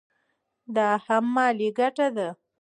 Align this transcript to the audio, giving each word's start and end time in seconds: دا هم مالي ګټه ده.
دا 0.75 0.87
هم 1.05 1.25
مالي 1.35 1.69
ګټه 1.79 2.07
ده. 2.15 2.29